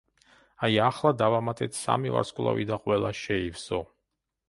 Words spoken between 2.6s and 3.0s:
და